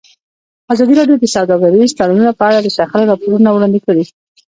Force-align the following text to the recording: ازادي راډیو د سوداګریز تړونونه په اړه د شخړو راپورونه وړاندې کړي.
ازادي 0.73 0.93
راډیو 0.99 1.17
د 1.21 1.25
سوداګریز 1.35 1.91
تړونونه 1.99 2.31
په 2.37 2.43
اړه 2.49 2.59
د 2.61 2.67
شخړو 2.75 3.09
راپورونه 3.11 3.49
وړاندې 3.51 3.79
کړي. 3.85 4.03